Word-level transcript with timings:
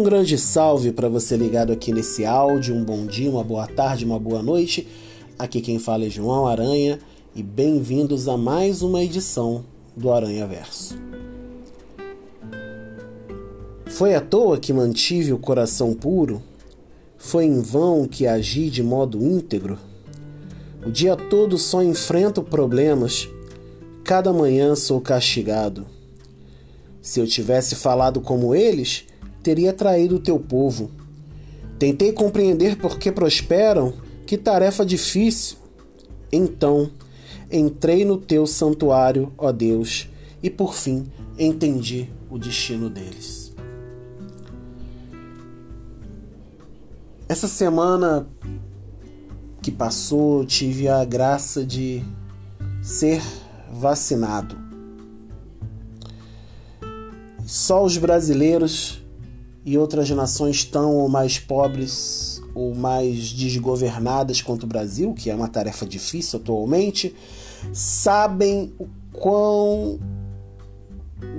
Um 0.00 0.02
grande 0.02 0.38
salve 0.38 0.92
para 0.92 1.10
você 1.10 1.36
ligado 1.36 1.74
aqui 1.74 1.92
nesse 1.92 2.24
áudio. 2.24 2.74
Um 2.74 2.82
bom 2.82 3.04
dia, 3.04 3.28
uma 3.28 3.44
boa 3.44 3.66
tarde, 3.66 4.02
uma 4.02 4.18
boa 4.18 4.42
noite. 4.42 4.88
Aqui 5.38 5.60
quem 5.60 5.78
fala 5.78 6.06
é 6.06 6.08
João 6.08 6.46
Aranha 6.46 6.98
e 7.36 7.42
bem-vindos 7.42 8.26
a 8.26 8.34
mais 8.34 8.80
uma 8.80 9.02
edição 9.02 9.62
do 9.94 10.10
Aranha 10.10 10.46
Verso. 10.46 10.96
Foi 13.88 14.14
à 14.14 14.22
toa 14.22 14.56
que 14.56 14.72
mantive 14.72 15.34
o 15.34 15.38
coração 15.38 15.92
puro? 15.92 16.42
Foi 17.18 17.44
em 17.44 17.60
vão 17.60 18.08
que 18.08 18.26
agi 18.26 18.70
de 18.70 18.82
modo 18.82 19.22
íntegro? 19.22 19.78
O 20.82 20.90
dia 20.90 21.14
todo 21.14 21.58
só 21.58 21.82
enfrento 21.82 22.42
problemas, 22.42 23.28
cada 24.02 24.32
manhã 24.32 24.74
sou 24.74 24.98
castigado. 24.98 25.86
Se 27.02 27.20
eu 27.20 27.26
tivesse 27.26 27.74
falado 27.74 28.18
como 28.22 28.54
eles, 28.54 29.04
teria 29.42 29.72
traído 29.72 30.16
o 30.16 30.20
teu 30.20 30.38
povo. 30.38 30.90
Tentei 31.78 32.12
compreender 32.12 32.76
por 32.76 32.98
que 32.98 33.10
prosperam, 33.10 33.94
que 34.26 34.36
tarefa 34.36 34.84
difícil. 34.84 35.56
Então, 36.30 36.90
entrei 37.50 38.04
no 38.04 38.16
teu 38.16 38.46
santuário, 38.46 39.32
ó 39.36 39.50
Deus, 39.50 40.08
e 40.42 40.50
por 40.50 40.74
fim 40.74 41.06
entendi 41.38 42.08
o 42.30 42.38
destino 42.38 42.88
deles. 42.88 43.52
Essa 47.28 47.48
semana 47.48 48.26
que 49.62 49.70
passou, 49.70 50.44
tive 50.44 50.88
a 50.88 51.04
graça 51.04 51.64
de 51.64 52.02
ser 52.82 53.22
vacinado. 53.72 54.56
Só 57.46 57.84
os 57.84 57.96
brasileiros 57.96 58.99
e 59.64 59.76
outras 59.76 60.08
nações 60.10 60.64
tão 60.64 60.96
ou 60.96 61.08
mais 61.08 61.38
pobres 61.38 62.42
ou 62.54 62.74
mais 62.74 63.28
desgovernadas 63.28 64.42
quanto 64.42 64.64
o 64.64 64.66
Brasil, 64.66 65.14
que 65.14 65.30
é 65.30 65.34
uma 65.34 65.48
tarefa 65.48 65.86
difícil 65.86 66.40
atualmente, 66.40 67.14
sabem 67.72 68.72
o 68.78 68.88
quão 69.12 70.00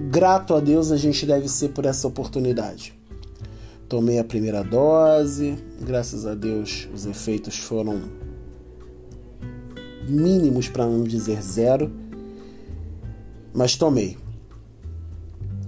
grato 0.09 0.53
a 0.53 0.59
Deus 0.59 0.91
a 0.91 0.97
gente 0.97 1.25
deve 1.25 1.50
ser 1.50 1.69
por 1.69 1.86
essa 1.86 2.08
oportunidade. 2.08 2.94
Tomei 3.89 4.19
a 4.19 4.23
primeira 4.23 4.63
dose, 4.63 5.58
graças 5.81 6.25
a 6.25 6.33
Deus 6.33 6.88
os 6.94 7.06
efeitos 7.06 7.58
foram 7.58 8.02
mínimos 10.08 10.69
para 10.69 10.85
não 10.85 11.03
dizer 11.03 11.41
zero, 11.41 11.91
mas 13.53 13.75
tomei. 13.75 14.17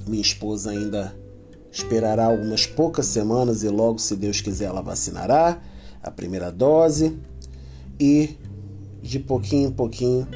Minha 0.07 0.21
esposa 0.21 0.71
ainda 0.71 1.22
esperará 1.73 2.25
algumas 2.25 2.67
poucas 2.67 3.07
semanas 3.07 3.63
e 3.63 3.67
logo, 3.67 3.97
se 3.97 4.15
Deus 4.15 4.39
quiser, 4.39 4.65
ela 4.65 4.83
vacinará 4.83 5.59
a 6.03 6.11
primeira 6.11 6.51
dose 6.51 7.17
e 7.99 8.37
de 9.01 9.17
pouquinho 9.19 9.69
em 9.69 9.71
pouquinho 9.71 10.27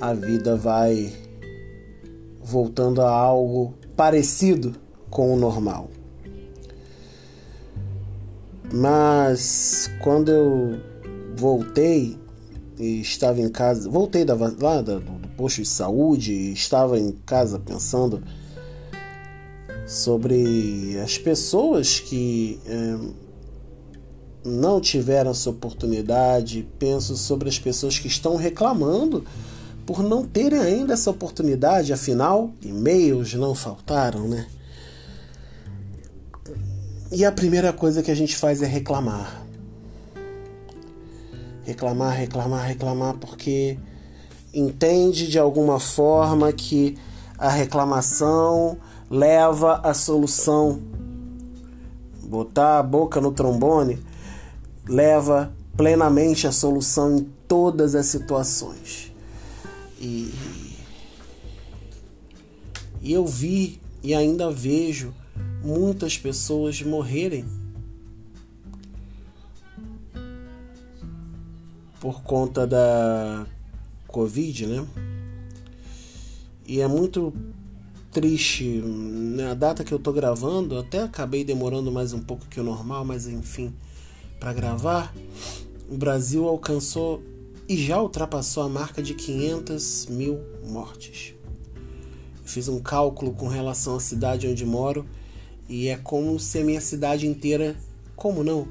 a 0.00 0.14
vida 0.14 0.56
vai 0.56 1.12
voltando 2.40 3.02
a 3.02 3.10
algo 3.10 3.74
parecido 3.96 4.76
com 5.10 5.34
o 5.34 5.36
normal. 5.36 5.90
Mas 8.72 9.90
quando 10.02 10.30
eu 10.30 10.80
voltei 11.36 12.16
e 12.78 13.00
estava 13.00 13.40
em 13.40 13.48
casa, 13.48 13.88
voltei 13.90 14.24
da, 14.24 14.34
lá 14.34 14.80
do, 14.80 15.00
do 15.00 15.28
posto 15.36 15.62
de 15.62 15.68
saúde 15.68 16.32
e 16.32 16.52
estava 16.52 16.98
em 16.98 17.12
casa 17.24 17.58
pensando 17.58 18.22
sobre 19.86 20.98
as 21.02 21.18
pessoas 21.18 22.00
que 22.00 22.60
é, 22.66 22.98
não 24.44 24.80
tiveram 24.80 25.30
essa 25.30 25.50
oportunidade, 25.50 26.66
penso 26.78 27.16
sobre 27.16 27.48
as 27.48 27.58
pessoas 27.58 27.98
que 27.98 28.08
estão 28.08 28.36
reclamando 28.36 29.24
por 29.86 30.02
não 30.02 30.24
terem 30.24 30.60
ainda 30.60 30.94
essa 30.94 31.10
oportunidade, 31.10 31.92
afinal, 31.92 32.50
e-mails 32.62 33.34
não 33.34 33.54
faltaram, 33.54 34.26
né? 34.26 34.46
E 37.12 37.24
a 37.24 37.30
primeira 37.30 37.72
coisa 37.72 38.02
que 38.02 38.10
a 38.10 38.14
gente 38.14 38.36
faz 38.36 38.62
é 38.62 38.66
reclamar. 38.66 39.44
Reclamar, 41.64 42.16
reclamar, 42.16 42.66
reclamar, 42.66 43.14
porque 43.14 43.78
entende 44.52 45.28
de 45.28 45.38
alguma 45.38 45.78
forma 45.78 46.52
que 46.52 46.96
a 47.38 47.48
reclamação 47.48 48.78
leva 49.10 49.76
à 49.76 49.94
solução. 49.94 50.80
Botar 52.22 52.78
a 52.78 52.82
boca 52.82 53.20
no 53.20 53.32
trombone 53.32 53.98
leva 54.86 55.52
plenamente 55.76 56.46
à 56.46 56.52
solução 56.52 57.16
em 57.18 57.28
todas 57.48 57.94
as 57.94 58.06
situações. 58.06 59.12
E, 60.00 60.34
e 63.00 63.12
eu 63.12 63.26
vi 63.26 63.80
e 64.02 64.14
ainda 64.14 64.50
vejo 64.50 65.14
muitas 65.62 66.18
pessoas 66.18 66.82
morrerem 66.82 67.44
por 72.00 72.22
conta 72.22 72.66
da 72.66 73.46
Covid, 74.06 74.66
né? 74.66 74.86
E 76.66 76.80
é 76.80 76.86
muito 76.86 77.32
triste. 78.14 78.80
Na 78.80 79.54
data 79.54 79.82
que 79.82 79.92
eu 79.92 79.98
tô 79.98 80.12
gravando, 80.12 80.78
até 80.78 81.02
acabei 81.02 81.44
demorando 81.44 81.90
mais 81.90 82.12
um 82.12 82.20
pouco 82.20 82.46
que 82.46 82.60
o 82.60 82.62
normal, 82.62 83.04
mas 83.04 83.26
enfim, 83.26 83.74
para 84.38 84.52
gravar, 84.52 85.12
o 85.90 85.96
Brasil 85.96 86.46
alcançou 86.46 87.20
e 87.68 87.76
já 87.76 88.00
ultrapassou 88.00 88.62
a 88.62 88.68
marca 88.68 89.02
de 89.02 89.14
500 89.14 90.06
mil 90.06 90.38
mortes. 90.64 91.34
Eu 92.40 92.46
fiz 92.48 92.68
um 92.68 92.78
cálculo 92.78 93.32
com 93.32 93.48
relação 93.48 93.96
à 93.96 94.00
cidade 94.00 94.46
onde 94.46 94.64
moro 94.64 95.04
e 95.68 95.88
é 95.88 95.96
como 95.96 96.38
se 96.38 96.60
a 96.60 96.64
minha 96.64 96.80
cidade 96.80 97.26
inteira, 97.26 97.74
como 98.14 98.44
não, 98.44 98.68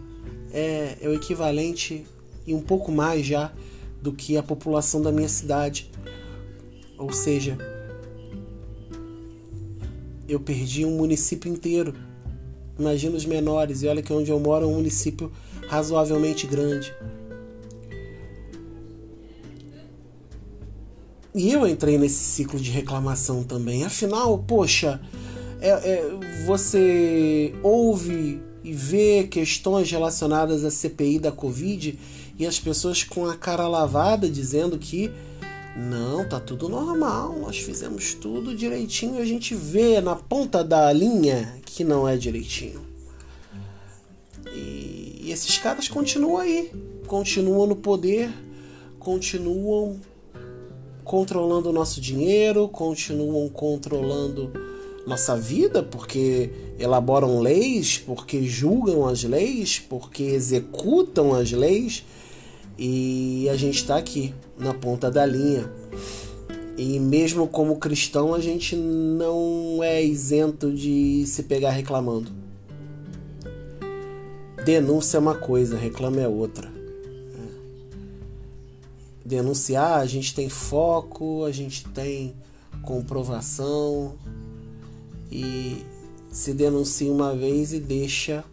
é, 0.54 0.98
é 1.02 1.08
o 1.10 1.14
equivalente 1.14 2.06
e 2.48 2.54
um 2.54 2.62
pouco 2.62 2.94
mais 2.94 3.26
já 3.26 3.52
do 4.02 4.14
que 4.14 4.38
a 4.38 4.44
população 4.44 5.02
da 5.02 5.12
minha 5.12 5.30
cidade. 5.30 5.92
Ou 6.98 7.12
seja, 7.12 7.73
eu 10.28 10.40
perdi 10.40 10.86
um 10.86 10.98
município 10.98 11.52
inteiro. 11.52 11.94
Imagina 12.78 13.16
os 13.16 13.26
menores, 13.26 13.84
e 13.84 13.88
olha 13.88 14.02
que 14.02 14.12
onde 14.12 14.32
eu 14.32 14.40
moro 14.40 14.66
é 14.66 14.68
um 14.68 14.76
município 14.76 15.32
razoavelmente 15.68 16.48
grande. 16.48 16.94
E 21.36 21.52
eu 21.52 21.68
entrei 21.68 21.98
nesse 21.98 22.24
ciclo 22.24 22.60
de 22.60 22.70
reclamação 22.70 23.44
também. 23.44 23.84
Afinal, 23.84 24.38
poxa, 24.38 25.02
é, 25.60 25.70
é, 25.70 26.46
você 26.46 27.56
ouve 27.64 28.40
e 28.64 28.72
vê 28.72 29.24
questões 29.24 29.90
relacionadas 29.90 30.64
à 30.64 30.70
CPI 30.70 31.20
da 31.20 31.32
Covid 31.32 31.98
e 32.38 32.46
as 32.46 32.60
pessoas 32.60 33.04
com 33.04 33.26
a 33.26 33.36
cara 33.36 33.68
lavada 33.68 34.30
dizendo 34.30 34.78
que 34.78 35.12
não, 35.76 36.28
tá 36.28 36.40
tudo 36.40 36.70
normal, 36.70 37.36
nós 37.40 37.58
fizemos 37.58 38.14
tudo 38.14 38.56
direitinho 38.56 39.20
a 39.20 39.26
gente 39.26 39.56
vê 39.56 40.00
na 40.00 40.16
ponta 40.16 40.64
da 40.64 40.94
linha 40.94 41.58
que 41.66 41.84
não 41.84 42.08
é 42.08 42.16
direitinho. 42.16 42.82
E, 44.54 45.22
e 45.24 45.32
esses 45.32 45.58
caras 45.58 45.88
continuam 45.88 46.38
aí, 46.38 46.72
continuam 47.08 47.66
no 47.66 47.76
poder, 47.76 48.32
continuam 49.00 50.00
controlando 51.04 51.70
o 51.70 51.74
nosso 51.74 52.00
dinheiro, 52.00 52.68
continuam 52.68 53.50
controlando 53.50 54.52
nossa 55.08 55.36
vida, 55.36 55.82
porque 55.82 56.52
elaboram 56.78 57.40
leis, 57.40 57.98
porque 57.98 58.44
julgam 58.44 59.08
as 59.08 59.24
leis, 59.24 59.80
porque 59.80 60.24
executam 60.24 61.34
as 61.34 61.52
leis 61.52 62.04
e 62.78 63.48
a 63.50 63.56
gente 63.56 63.78
está 63.78 63.98
aqui 63.98 64.34
na 64.58 64.74
ponta 64.74 65.12
da 65.12 65.26
linha. 65.26 65.70
E 66.78 67.00
mesmo 67.00 67.48
como 67.48 67.78
cristão, 67.78 68.34
a 68.34 68.40
gente 68.40 68.76
não 68.76 69.84
é 69.84 70.04
isento 70.04 70.72
de 70.72 71.24
se 71.28 71.44
pegar 71.44 71.70
reclamando. 71.70 72.32
Denúncia 74.66 75.18
é 75.18 75.20
uma 75.20 75.36
coisa, 75.36 75.78
reclama 75.78 76.22
é 76.22 76.28
outra. 76.28 76.72
Denunciar, 79.26 80.00
a 80.00 80.06
gente 80.06 80.34
tem 80.34 80.50
foco, 80.50 81.46
a 81.46 81.52
gente 81.52 81.86
tem 81.90 82.34
comprovação 82.82 84.16
e 85.32 85.84
se 86.30 86.54
denuncia 86.54 87.12
uma 87.12 87.36
vez 87.36 87.72
e 87.74 87.80
deixa 87.80 88.44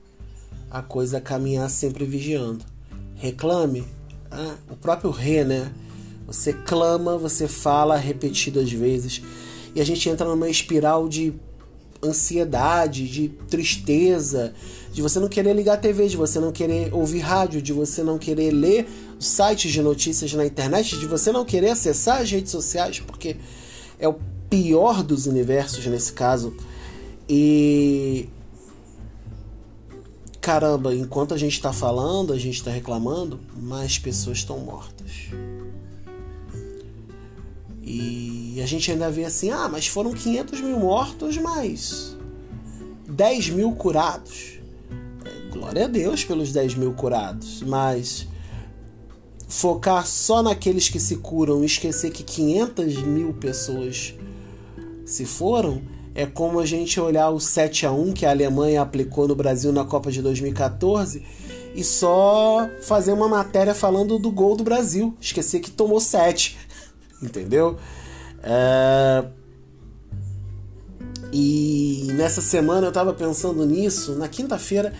a 0.71 0.83
coisa 0.83 1.21
caminhar 1.21 1.69
sempre 1.71 2.05
vigiando. 2.05 2.65
Reclame, 3.17 3.85
o 4.71 4.77
próprio 4.77 5.11
re, 5.11 5.45
né? 5.45 5.73
Você 6.27 6.53
clama, 6.53 7.19
você 7.19 7.49
fala 7.49 7.97
repetidas 7.97 8.71
vezes 8.71 9.23
e 9.75 9.81
a 9.81 9.85
gente 9.85 10.09
entra 10.09 10.27
numa 10.27 10.49
espiral 10.49 11.09
de 11.09 11.35
ansiedade, 12.03 13.07
de 13.09 13.29
tristeza, 13.49 14.55
de 14.93 15.03
você 15.03 15.21
não 15.21 15.29
querer 15.29 15.55
ligar 15.55 15.75
a 15.75 15.77
TV, 15.77 16.09
de 16.09 16.17
você 16.17 16.41
não 16.41 16.51
querer 16.51 16.93
ouvir 16.95 17.21
rádio, 17.21 17.61
de 17.61 17.73
você 17.73 18.03
não 18.03 18.19
querer 18.19 18.53
ler 18.53 18.89
sites 19.19 19.71
de 19.71 19.83
notícias 19.83 20.33
na 20.33 20.47
internet, 20.47 20.99
de 20.99 21.07
você 21.07 21.31
não 21.31 21.45
querer 21.45 21.71
acessar 21.71 22.23
as 22.23 22.31
redes 22.31 22.51
sociais, 22.51 23.01
porque 23.01 23.37
é 23.99 24.09
o 24.09 24.17
pior 24.49 25.03
dos 25.03 25.27
universos 25.27 25.85
nesse 25.87 26.13
caso. 26.13 26.55
E 27.29 28.29
caramba, 30.51 30.93
enquanto 30.93 31.33
a 31.33 31.37
gente 31.37 31.53
está 31.53 31.73
falando, 31.73 32.33
a 32.33 32.37
gente 32.37 32.57
está 32.57 32.73
reclamando, 32.73 33.39
mais 33.57 34.01
pessoas 34.01 34.39
estão 34.39 34.59
mortas. 34.59 35.29
E 37.81 38.61
a 38.61 38.67
gente 38.67 38.91
ainda 38.91 39.09
vê 39.13 39.25
assim, 39.25 39.51
ah, 39.51 39.69
mas 39.69 39.87
foram 39.87 40.13
500 40.13 40.61
mil 40.61 40.81
mortos, 40.81 41.39
mas 41.39 42.17
10 43.09 43.51
mil 43.51 43.71
curados. 43.77 44.59
Glória 45.53 45.85
a 45.85 45.89
Deus 45.89 46.25
pelos 46.25 46.53
10 46.53 46.75
mil 46.75 46.95
curados, 46.95 47.63
mas 47.63 48.27
focar 49.47 50.05
só 50.05 50.43
naqueles 50.43 50.89
que 50.89 50.99
se 50.99 51.19
curam 51.19 51.63
e 51.63 51.67
esquecer 51.67 52.11
que 52.11 52.25
500 52.25 52.97
mil 53.05 53.35
pessoas 53.35 54.15
se 55.07 55.25
foram 55.25 55.81
é 56.21 56.27
como 56.27 56.61
a 56.61 56.67
gente 56.67 57.01
olhar 57.01 57.31
o 57.31 57.41
7 57.41 57.87
a 57.87 57.93
1 57.93 58.13
que 58.13 58.27
a 58.27 58.31
Alemanha 58.31 58.83
aplicou 58.83 59.27
no 59.27 59.35
Brasil 59.35 59.73
na 59.73 59.87
Copa 59.87 60.13
de 60.13 60.21
2014 60.21 61.25
e 61.75 61.83
só 61.83 62.69
fazer 62.83 63.13
uma 63.13 63.27
matéria 63.27 63.75
falando 63.75 64.19
do 64.19 64.31
gol 64.31 64.55
do 64.55 64.63
Brasil, 64.63 65.17
esquecer 65.19 65.61
que 65.61 65.71
tomou 65.71 65.99
7, 65.99 66.59
entendeu? 67.23 67.79
É... 68.43 69.25
E 71.33 72.09
nessa 72.13 72.43
semana 72.43 72.89
eu 72.89 72.91
estava 72.91 73.15
pensando 73.15 73.65
nisso, 73.65 74.15
na 74.17 74.29
quinta-feira, 74.29 74.93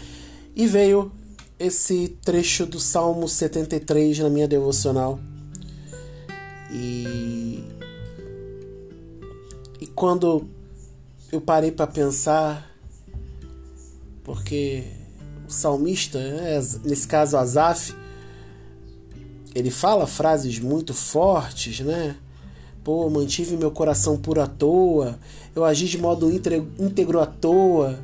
e 0.57 0.67
veio 0.67 1.13
esse 1.59 2.17
trecho 2.25 2.65
do 2.65 2.81
Salmo 2.81 3.29
73 3.29 4.21
na 4.21 4.31
minha 4.31 4.49
devocional. 4.49 5.21
E, 6.73 7.63
e 9.79 9.87
quando 9.89 10.49
eu 11.33 11.41
parei 11.41 11.71
para 11.71 11.87
pensar, 11.87 12.69
porque 14.25 14.85
o 15.49 15.51
salmista, 15.51 16.19
né, 16.19 16.61
nesse 16.85 17.07
caso 17.07 17.37
Asaf, 17.37 17.95
ele 19.55 19.71
fala 19.71 20.07
frases 20.07 20.59
muito 20.59 20.93
fortes, 20.95 21.81
né? 21.81 22.17
Pô, 22.83 23.09
mantive 23.11 23.57
meu 23.57 23.71
coração 23.71 24.17
puro 24.17 24.41
à 24.41 24.47
toa, 24.47 25.19
eu 25.55 25.65
agi 25.65 25.87
de 25.87 25.99
modo 25.99 26.31
íntegro 26.31 27.21
à 27.21 27.27
toa, 27.27 27.99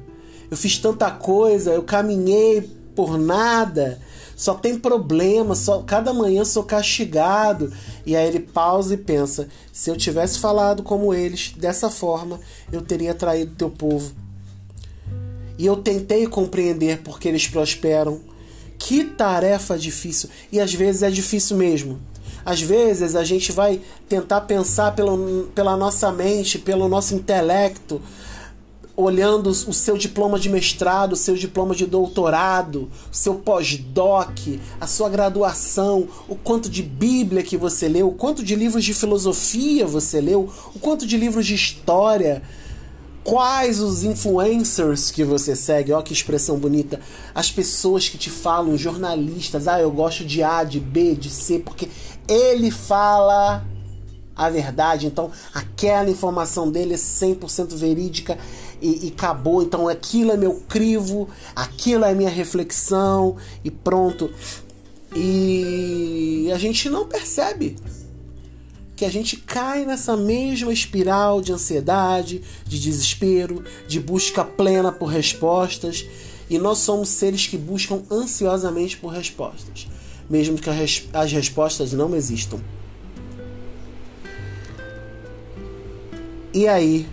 eu 0.50 0.56
fiz 0.56 0.78
tanta 0.78 1.10
coisa, 1.10 1.72
eu 1.72 1.82
caminhei 1.82 2.60
por 2.94 3.18
nada, 3.18 4.00
só 4.36 4.52
tem 4.52 4.78
problema, 4.78 5.54
só 5.54 5.82
cada 5.82 6.12
manhã 6.12 6.44
sou 6.44 6.62
castigado. 6.62 7.72
E 8.04 8.14
aí 8.14 8.28
ele 8.28 8.40
pausa 8.40 8.92
e 8.92 8.98
pensa: 8.98 9.48
se 9.72 9.90
eu 9.90 9.96
tivesse 9.96 10.38
falado 10.38 10.82
como 10.82 11.14
eles, 11.14 11.54
dessa 11.56 11.88
forma, 11.88 12.38
eu 12.70 12.82
teria 12.82 13.14
traído 13.14 13.56
teu 13.56 13.70
povo. 13.70 14.12
E 15.58 15.64
eu 15.64 15.76
tentei 15.76 16.26
compreender 16.26 17.00
porque 17.02 17.26
eles 17.26 17.48
prosperam. 17.48 18.20
Que 18.78 19.04
tarefa 19.04 19.78
difícil. 19.78 20.28
E 20.52 20.60
às 20.60 20.74
vezes 20.74 21.02
é 21.02 21.10
difícil 21.10 21.56
mesmo. 21.56 21.98
Às 22.44 22.60
vezes 22.60 23.16
a 23.16 23.24
gente 23.24 23.50
vai 23.50 23.80
tentar 24.06 24.42
pensar 24.42 24.94
pelo, 24.94 25.50
pela 25.54 25.78
nossa 25.78 26.12
mente, 26.12 26.58
pelo 26.58 26.88
nosso 26.88 27.14
intelecto, 27.14 28.02
olhando 28.96 29.50
o 29.50 29.74
seu 29.74 29.98
diploma 29.98 30.38
de 30.38 30.48
mestrado, 30.48 31.12
o 31.12 31.16
seu 31.16 31.34
diploma 31.34 31.74
de 31.74 31.84
doutorado, 31.84 32.88
o 33.12 33.14
seu 33.14 33.34
pós-doc, 33.34 34.58
a 34.80 34.86
sua 34.86 35.10
graduação, 35.10 36.08
o 36.26 36.34
quanto 36.34 36.70
de 36.70 36.82
Bíblia 36.82 37.42
que 37.42 37.56
você 37.56 37.88
leu, 37.88 38.08
o 38.08 38.14
quanto 38.14 38.42
de 38.42 38.54
livros 38.56 38.84
de 38.84 38.94
filosofia 38.94 39.86
você 39.86 40.20
leu, 40.20 40.48
o 40.74 40.78
quanto 40.78 41.06
de 41.06 41.16
livros 41.16 41.44
de 41.44 41.54
história, 41.54 42.42
quais 43.22 43.80
os 43.80 44.02
influencers 44.02 45.10
que 45.10 45.24
você 45.24 45.54
segue, 45.54 45.92
ó 45.92 46.00
que 46.00 46.12
expressão 46.12 46.56
bonita, 46.58 46.98
as 47.34 47.50
pessoas 47.50 48.08
que 48.08 48.16
te 48.16 48.30
falam, 48.30 48.78
jornalistas, 48.78 49.68
ah, 49.68 49.80
eu 49.80 49.90
gosto 49.90 50.24
de 50.24 50.42
A, 50.42 50.64
de 50.64 50.80
B, 50.80 51.14
de 51.14 51.28
C, 51.28 51.58
porque 51.58 51.88
ele 52.28 52.70
fala 52.70 53.62
a 54.36 54.50
verdade, 54.50 55.06
então 55.06 55.30
aquela 55.54 56.10
informação 56.10 56.70
dele 56.70 56.94
é 56.94 56.98
100% 56.98 57.74
verídica 57.74 58.38
e, 58.82 59.06
e 59.06 59.08
acabou. 59.08 59.62
Então 59.62 59.88
aquilo 59.88 60.30
é 60.30 60.36
meu 60.36 60.60
crivo, 60.68 61.28
aquilo 61.54 62.04
é 62.04 62.14
minha 62.14 62.28
reflexão 62.28 63.36
e 63.64 63.70
pronto. 63.70 64.30
E 65.14 66.50
a 66.52 66.58
gente 66.58 66.90
não 66.90 67.08
percebe 67.08 67.76
que 68.94 69.04
a 69.04 69.10
gente 69.10 69.36
cai 69.36 69.84
nessa 69.84 70.16
mesma 70.16 70.72
espiral 70.72 71.40
de 71.40 71.52
ansiedade, 71.52 72.42
de 72.66 72.78
desespero, 72.78 73.64
de 73.88 73.98
busca 74.00 74.44
plena 74.44 74.92
por 74.92 75.06
respostas. 75.06 76.04
E 76.48 76.58
nós 76.58 76.78
somos 76.78 77.08
seres 77.08 77.46
que 77.46 77.58
buscam 77.58 78.02
ansiosamente 78.10 78.96
por 78.98 79.08
respostas, 79.08 79.88
mesmo 80.30 80.56
que 80.56 80.70
as 80.70 81.32
respostas 81.32 81.92
não 81.92 82.14
existam. 82.14 82.60
E 86.56 86.66
aí, 86.66 87.06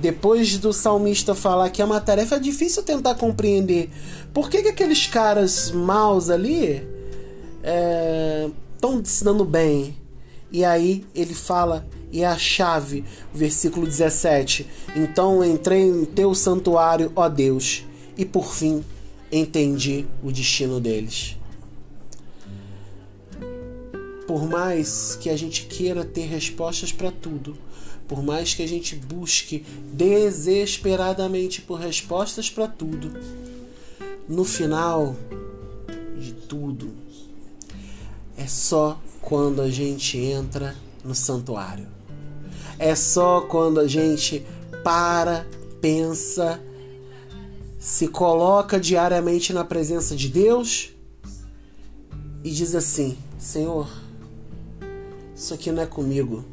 depois 0.00 0.56
do 0.56 0.72
salmista 0.72 1.34
falar 1.34 1.68
que 1.68 1.82
é 1.82 1.84
uma 1.84 2.00
tarefa 2.00 2.40
difícil 2.40 2.82
tentar 2.82 3.16
compreender 3.16 3.90
por 4.32 4.48
que, 4.48 4.62
que 4.62 4.68
aqueles 4.70 5.06
caras 5.06 5.70
maus 5.70 6.30
ali 6.30 6.88
estão 8.72 8.98
é, 8.98 9.04
se 9.04 9.22
dando 9.22 9.44
bem. 9.44 9.94
E 10.50 10.64
aí 10.64 11.04
ele 11.14 11.34
fala, 11.34 11.86
e 12.10 12.22
é 12.22 12.26
a 12.26 12.38
chave, 12.38 13.04
versículo 13.30 13.86
17: 13.86 14.66
Então 14.96 15.44
entrei 15.44 15.82
em 15.82 16.06
teu 16.06 16.34
santuário, 16.34 17.12
ó 17.14 17.28
Deus, 17.28 17.84
e 18.16 18.24
por 18.24 18.54
fim 18.54 18.82
entendi 19.30 20.06
o 20.22 20.32
destino 20.32 20.80
deles. 20.80 21.36
Por 24.32 24.48
mais 24.48 25.14
que 25.14 25.28
a 25.28 25.36
gente 25.36 25.66
queira 25.66 26.06
ter 26.06 26.22
respostas 26.22 26.90
para 26.90 27.12
tudo, 27.12 27.54
por 28.08 28.22
mais 28.22 28.54
que 28.54 28.62
a 28.62 28.66
gente 28.66 28.96
busque 28.96 29.62
desesperadamente 29.92 31.60
por 31.60 31.78
respostas 31.78 32.48
para 32.48 32.66
tudo, 32.66 33.12
no 34.26 34.42
final 34.42 35.14
de 36.18 36.32
tudo, 36.32 36.94
é 38.34 38.46
só 38.46 38.98
quando 39.20 39.60
a 39.60 39.68
gente 39.68 40.16
entra 40.16 40.74
no 41.04 41.14
santuário. 41.14 41.86
É 42.78 42.94
só 42.94 43.42
quando 43.42 43.80
a 43.80 43.86
gente 43.86 44.46
para, 44.82 45.46
pensa, 45.78 46.58
se 47.78 48.08
coloca 48.08 48.80
diariamente 48.80 49.52
na 49.52 49.62
presença 49.62 50.16
de 50.16 50.28
Deus 50.28 50.90
e 52.42 52.50
diz 52.50 52.74
assim: 52.74 53.18
Senhor, 53.38 54.01
isso 55.42 55.54
aqui 55.54 55.72
não 55.72 55.82
é 55.82 55.86
comigo. 55.86 56.44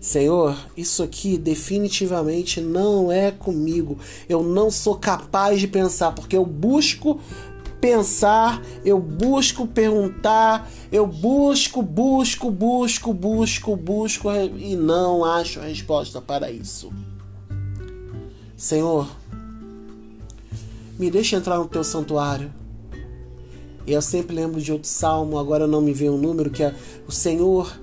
Senhor, 0.00 0.56
isso 0.76 1.02
aqui 1.02 1.36
definitivamente 1.36 2.60
não 2.60 3.10
é 3.10 3.32
comigo. 3.32 3.98
Eu 4.28 4.44
não 4.44 4.70
sou 4.70 4.94
capaz 4.94 5.58
de 5.58 5.66
pensar, 5.66 6.12
porque 6.12 6.36
eu 6.36 6.46
busco 6.46 7.20
pensar, 7.80 8.62
eu 8.84 9.00
busco 9.00 9.66
perguntar, 9.66 10.70
eu 10.92 11.08
busco, 11.08 11.82
busco, 11.82 12.52
busco, 12.52 13.12
busco, 13.12 13.76
busco 13.76 14.30
e 14.30 14.76
não 14.76 15.24
acho 15.24 15.58
a 15.58 15.64
resposta 15.64 16.20
para 16.20 16.52
isso. 16.52 16.92
Senhor, 18.56 19.10
me 20.96 21.10
deixa 21.10 21.34
entrar 21.34 21.58
no 21.58 21.66
teu 21.66 21.82
santuário. 21.82 22.52
E 23.84 23.92
eu 23.92 24.00
sempre 24.00 24.36
lembro 24.36 24.60
de 24.60 24.70
outro 24.70 24.88
salmo, 24.88 25.36
agora 25.36 25.66
não 25.66 25.80
me 25.80 25.92
vem 25.92 26.10
um 26.10 26.18
número, 26.18 26.48
que 26.48 26.62
é 26.62 26.72
o 27.08 27.10
Senhor 27.10 27.76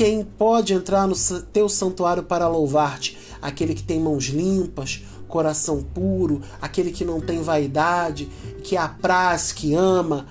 quem 0.00 0.24
pode 0.24 0.72
entrar 0.72 1.06
no 1.06 1.14
teu 1.52 1.68
santuário 1.68 2.22
para 2.22 2.48
louvar-te? 2.48 3.18
Aquele 3.42 3.74
que 3.74 3.82
tem 3.82 4.00
mãos 4.00 4.28
limpas, 4.28 5.02
coração 5.28 5.82
puro, 5.82 6.40
aquele 6.58 6.90
que 6.90 7.04
não 7.04 7.20
tem 7.20 7.42
vaidade, 7.42 8.26
que 8.64 8.78
apraz, 8.78 9.52
que 9.52 9.74
ama, 9.74 10.26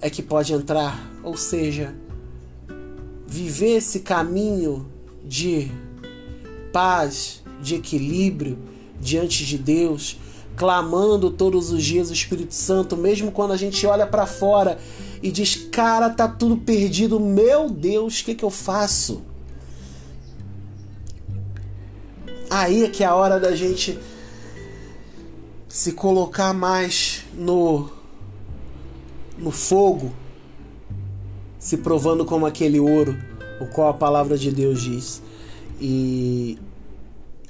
é 0.00 0.08
que 0.08 0.22
pode 0.22 0.54
entrar. 0.54 1.06
Ou 1.22 1.36
seja, 1.36 1.94
viver 3.26 3.76
esse 3.76 4.00
caminho 4.00 4.90
de 5.22 5.70
paz, 6.72 7.42
de 7.60 7.74
equilíbrio 7.74 8.58
diante 8.98 9.44
de 9.44 9.58
Deus, 9.58 10.16
clamando 10.56 11.30
todos 11.30 11.70
os 11.70 11.84
dias 11.84 12.08
o 12.08 12.14
Espírito 12.14 12.54
Santo, 12.54 12.96
mesmo 12.96 13.30
quando 13.32 13.52
a 13.52 13.56
gente 13.58 13.86
olha 13.86 14.06
para 14.06 14.24
fora 14.24 14.78
e 15.22 15.30
diz: 15.30 15.67
Cara, 15.78 16.10
tá 16.10 16.26
tudo 16.26 16.56
perdido, 16.56 17.20
meu 17.20 17.70
Deus, 17.70 18.18
o 18.18 18.24
que, 18.24 18.34
que 18.34 18.44
eu 18.44 18.50
faço? 18.50 19.22
Aí 22.50 22.82
é 22.82 22.88
que 22.88 23.04
é 23.04 23.06
a 23.06 23.14
hora 23.14 23.38
da 23.38 23.54
gente 23.54 23.96
se 25.68 25.92
colocar 25.92 26.52
mais 26.52 27.24
no 27.32 27.88
no 29.38 29.52
fogo, 29.52 30.12
se 31.60 31.76
provando 31.76 32.24
como 32.24 32.44
aquele 32.44 32.80
ouro, 32.80 33.16
o 33.60 33.66
qual 33.66 33.90
a 33.90 33.94
palavra 33.94 34.36
de 34.36 34.50
Deus 34.50 34.82
diz. 34.82 35.22
E 35.80 36.58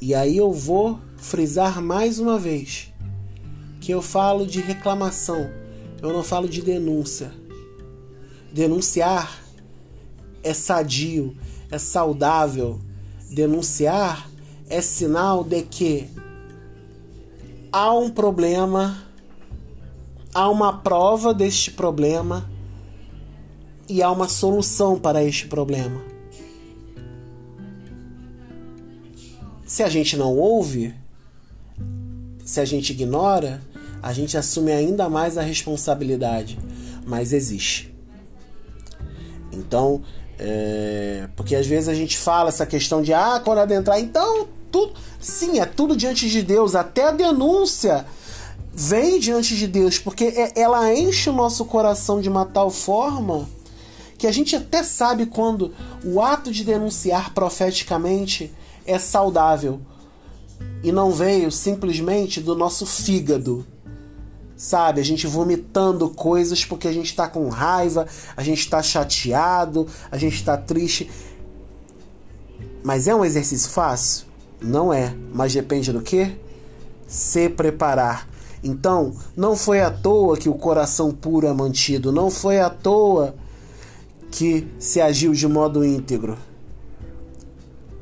e 0.03 0.15
aí 0.15 0.37
eu 0.37 0.53
vou 0.53 1.01
frisar 1.17 1.81
mais 1.81 2.19
uma 2.19 2.39
vez 2.39 2.93
que 3.81 3.91
eu 3.91 4.03
falo 4.03 4.47
de 4.47 4.61
reclamação, 4.61 5.51
eu 6.03 6.13
não 6.13 6.23
falo 6.23 6.47
de 6.47 6.61
denúncia. 6.61 7.38
Denunciar 8.53 9.43
é 10.43 10.55
sadio, 10.55 11.37
é 11.71 11.79
saudável. 11.79 12.81
Denunciar 13.31 14.29
é 14.69 14.81
sinal 14.81 15.45
de 15.45 15.63
que 15.63 16.09
há 17.73 17.93
um 17.93 18.11
problema, 18.11 19.05
há 20.33 20.49
uma 20.49 20.79
prova 20.79 21.35
deste 21.35 21.71
problema 21.71 22.49
e 23.89 24.03
há 24.03 24.11
uma 24.11 24.29
solução 24.29 24.99
para 24.99 25.23
este 25.23 25.47
problema. 25.47 26.03
Se 29.67 29.83
a 29.83 29.89
gente 29.89 30.17
não 30.17 30.35
ouve, 30.37 30.95
se 32.45 32.61
a 32.61 32.65
gente 32.65 32.93
ignora, 32.93 33.61
a 34.03 34.13
gente 34.13 34.37
assume 34.37 34.73
ainda 34.73 35.09
mais 35.09 35.37
a 35.37 35.43
responsabilidade, 35.43 36.59
mas 37.07 37.33
existe. 37.33 37.98
Então, 39.53 40.03
é, 40.39 41.29
porque 41.37 41.57
às 41.57 41.67
vezes 41.67 41.89
a 41.89 41.95
gente 41.95 42.17
fala 42.17 42.49
essa 42.49 42.67
questão 42.67 43.03
de 43.03 43.13
ah, 43.13 43.41
quando 43.45 43.59
adentrar, 43.59 43.99
então 43.99 44.47
tudo, 44.71 44.93
sim, 45.21 45.59
é 45.59 45.67
tudo 45.67 45.97
diante 45.97 46.29
de 46.29 46.43
Deus, 46.43 46.75
até 46.75 47.09
a 47.09 47.11
denúncia 47.11 48.07
vem 48.73 49.19
diante 49.19 49.57
de 49.57 49.67
Deus, 49.67 49.99
porque 49.99 50.25
é, 50.25 50.53
ela 50.55 50.95
enche 50.95 51.29
o 51.29 51.33
nosso 51.33 51.65
coração 51.65 52.21
de 52.21 52.29
uma 52.29 52.47
tal 52.47 52.71
forma 52.71 53.49
que 54.17 54.27
a 54.27 54.33
gente 54.33 54.55
até 54.55 54.83
sabe 54.83 55.27
quando 55.27 55.73
o 56.05 56.21
ato 56.21 56.53
de 56.53 56.65
denunciar 56.65 57.33
profeticamente 57.33 58.53
é 58.87 58.99
saudável 58.99 59.81
e 60.83 60.93
não 60.93 61.11
veio 61.11 61.51
simplesmente 61.51 62.41
do 62.41 62.55
nosso 62.55 62.87
fígado 62.87 63.67
sabe? 64.59 65.01
A 65.01 65.05
gente 65.05 65.27
vomitando 65.27 66.11
coisas 66.11 66.65
porque 66.65 66.89
a 66.89 66.93
gente 66.93 67.07
está 67.07 67.29
com 67.29 67.49
raiva, 67.49 68.07
a 68.37 68.43
gente 68.43 68.59
está 68.59 68.83
chateado, 68.83 69.87
a 70.11 70.19
gente 70.19 70.35
está 70.35 70.57
triste. 70.57 71.09
Mas 72.83 73.07
é 73.07 73.15
um 73.15 73.25
exercício 73.25 73.71
fácil? 73.71 74.27
Não 74.61 74.93
é, 74.93 75.15
mas 75.33 75.55
depende 75.55 75.93
do 75.93 76.03
que? 76.03 76.37
Se 77.07 77.49
preparar. 77.49 78.29
Então, 78.63 79.15
não 79.37 79.57
foi 79.57 79.81
à 79.81 79.91
toa 79.91 80.37
que 80.37 80.49
o 80.49 80.55
coração 80.55 81.13
puro 81.13 81.47
é 81.47 81.53
mantido, 81.53 82.11
não 82.11 82.29
foi 82.29 82.59
à 82.59 82.69
toa 82.69 83.37
que 84.33 84.67
se 84.81 85.01
agiu 85.01 85.33
de 85.33 85.47
modo 85.47 85.85
íntegro. 85.85 86.37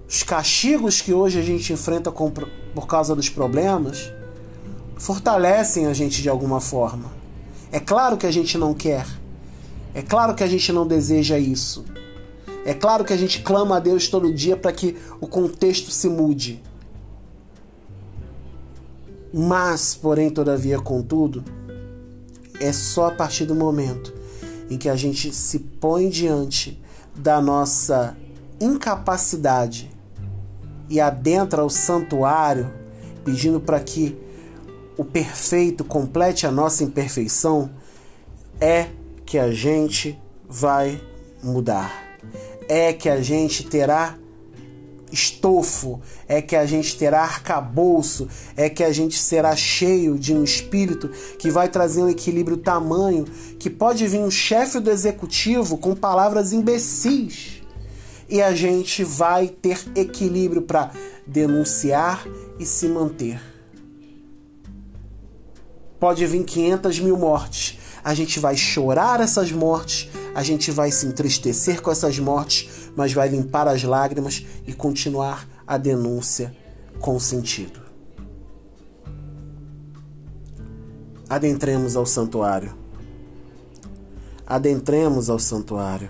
Os 0.08 0.22
castigos 0.22 1.02
que 1.02 1.12
hoje 1.12 1.38
a 1.38 1.42
gente 1.42 1.72
enfrenta 1.72 2.10
por 2.10 2.86
causa 2.86 3.14
dos 3.14 3.28
problemas 3.28 4.10
fortalecem 4.96 5.86
a 5.86 5.92
gente 5.92 6.22
de 6.22 6.28
alguma 6.28 6.60
forma. 6.60 7.12
É 7.70 7.78
claro 7.80 8.16
que 8.16 8.26
a 8.26 8.30
gente 8.30 8.56
não 8.56 8.74
quer. 8.74 9.06
É 9.94 10.02
claro 10.02 10.34
que 10.34 10.42
a 10.42 10.46
gente 10.46 10.72
não 10.72 10.86
deseja 10.86 11.38
isso. 11.38 11.84
É 12.64 12.74
claro 12.74 13.04
que 13.04 13.12
a 13.12 13.16
gente 13.16 13.42
clama 13.42 13.76
a 13.76 13.80
Deus 13.80 14.08
todo 14.08 14.32
dia 14.32 14.56
para 14.56 14.72
que 14.72 14.96
o 15.20 15.26
contexto 15.26 15.90
se 15.90 16.08
mude. 16.08 16.62
Mas, 19.32 19.94
porém, 19.94 20.30
todavia, 20.30 20.78
contudo, 20.78 21.44
é 22.58 22.72
só 22.72 23.08
a 23.08 23.10
partir 23.12 23.44
do 23.44 23.54
momento 23.54 24.12
em 24.70 24.76
que 24.76 24.88
a 24.88 24.96
gente 24.96 25.32
se 25.32 25.58
põe 25.58 26.08
diante 26.08 26.82
da 27.14 27.40
nossa 27.40 28.16
incapacidade 28.60 29.90
e 30.88 31.00
adentra 31.00 31.64
o 31.64 31.70
santuário 31.70 32.72
pedindo 33.24 33.60
para 33.60 33.80
que 33.80 34.16
o 34.96 35.04
perfeito 35.04 35.84
complete 35.84 36.46
a 36.46 36.50
nossa 36.50 36.82
imperfeição, 36.82 37.70
é 38.60 38.88
que 39.24 39.38
a 39.38 39.52
gente 39.52 40.18
vai 40.48 41.00
mudar. 41.42 41.92
É 42.68 42.92
que 42.92 43.08
a 43.08 43.20
gente 43.20 43.64
terá 43.66 44.16
estofo, 45.12 46.00
é 46.26 46.42
que 46.42 46.56
a 46.56 46.66
gente 46.66 46.96
terá 46.96 47.22
arcabouço, 47.22 48.28
é 48.56 48.68
que 48.68 48.82
a 48.82 48.92
gente 48.92 49.18
será 49.18 49.54
cheio 49.54 50.18
de 50.18 50.34
um 50.34 50.42
espírito 50.42 51.08
que 51.38 51.50
vai 51.50 51.68
trazer 51.68 52.02
um 52.02 52.08
equilíbrio 52.08 52.56
tamanho 52.56 53.24
que 53.58 53.70
pode 53.70 54.06
vir 54.08 54.20
um 54.20 54.30
chefe 54.30 54.80
do 54.80 54.90
executivo 54.90 55.78
com 55.78 55.94
palavras 55.94 56.52
imbecis 56.52 57.62
e 58.28 58.42
a 58.42 58.52
gente 58.52 59.04
vai 59.04 59.46
ter 59.48 59.78
equilíbrio 59.94 60.62
para 60.62 60.90
denunciar 61.24 62.26
e 62.58 62.66
se 62.66 62.88
manter 62.88 63.55
pode 65.98 66.24
vir 66.26 66.44
500 66.44 67.00
mil 67.00 67.16
mortes. 67.16 67.78
A 68.04 68.14
gente 68.14 68.38
vai 68.38 68.56
chorar 68.56 69.20
essas 69.20 69.50
mortes, 69.50 70.08
a 70.34 70.42
gente 70.42 70.70
vai 70.70 70.90
se 70.90 71.06
entristecer 71.06 71.82
com 71.82 71.90
essas 71.90 72.18
mortes, 72.18 72.90
mas 72.94 73.12
vai 73.12 73.28
limpar 73.28 73.66
as 73.66 73.82
lágrimas 73.82 74.44
e 74.66 74.72
continuar 74.72 75.48
a 75.66 75.76
denúncia 75.76 76.54
com 77.00 77.18
sentido. 77.18 77.80
Adentremos 81.28 81.96
ao 81.96 82.06
santuário. 82.06 82.72
Adentremos 84.46 85.28
ao 85.28 85.40
santuário 85.40 86.08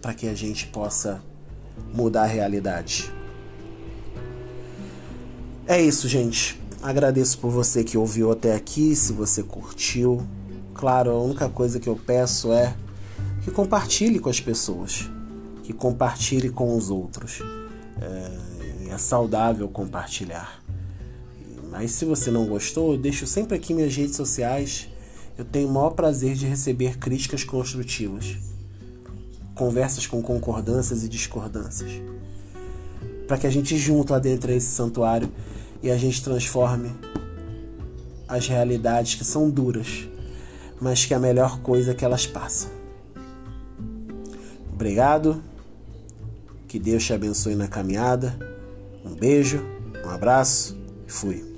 para 0.00 0.14
que 0.14 0.26
a 0.26 0.34
gente 0.34 0.66
possa 0.68 1.22
mudar 1.92 2.22
a 2.22 2.26
realidade. 2.26 3.12
É 5.66 5.78
isso, 5.78 6.08
gente. 6.08 6.58
Agradeço 6.82 7.38
por 7.38 7.50
você 7.50 7.82
que 7.82 7.98
ouviu 7.98 8.30
até 8.30 8.54
aqui, 8.54 8.94
se 8.94 9.12
você 9.12 9.42
curtiu. 9.42 10.24
Claro, 10.74 11.10
a 11.10 11.20
única 11.20 11.48
coisa 11.48 11.80
que 11.80 11.88
eu 11.88 11.96
peço 11.96 12.52
é 12.52 12.76
que 13.42 13.50
compartilhe 13.50 14.20
com 14.20 14.28
as 14.30 14.40
pessoas, 14.40 15.10
que 15.64 15.72
compartilhe 15.72 16.50
com 16.50 16.76
os 16.76 16.88
outros. 16.88 17.40
É, 18.00 18.92
é 18.94 18.98
saudável 18.98 19.68
compartilhar. 19.68 20.62
Mas 21.68 21.90
se 21.90 22.04
você 22.04 22.30
não 22.30 22.46
gostou, 22.46 22.92
eu 22.92 22.98
deixo 22.98 23.26
sempre 23.26 23.56
aqui 23.56 23.74
minhas 23.74 23.94
redes 23.94 24.14
sociais. 24.14 24.88
Eu 25.36 25.44
tenho 25.44 25.68
o 25.68 25.72
maior 25.72 25.90
prazer 25.90 26.34
de 26.34 26.46
receber 26.46 26.96
críticas 26.96 27.42
construtivas, 27.42 28.36
conversas 29.54 30.06
com 30.06 30.22
concordâncias 30.22 31.02
e 31.02 31.08
discordâncias, 31.08 31.90
para 33.26 33.36
que 33.36 33.46
a 33.46 33.50
gente 33.50 33.76
junto 33.76 34.14
adentre 34.14 34.54
esse 34.54 34.68
santuário 34.68 35.30
e 35.82 35.90
a 35.90 35.96
gente 35.96 36.22
transforme 36.22 36.90
as 38.26 38.46
realidades 38.46 39.14
que 39.14 39.24
são 39.24 39.48
duras, 39.48 40.08
mas 40.80 41.04
que 41.04 41.14
é 41.14 41.16
a 41.16 41.20
melhor 41.20 41.60
coisa 41.60 41.94
que 41.94 42.04
elas 42.04 42.26
passam. 42.26 42.70
Obrigado. 44.72 45.42
Que 46.68 46.78
Deus 46.78 47.04
te 47.04 47.12
abençoe 47.14 47.56
na 47.56 47.66
caminhada. 47.66 48.38
Um 49.04 49.14
beijo, 49.14 49.64
um 50.04 50.10
abraço 50.10 50.76
e 51.06 51.10
fui. 51.10 51.57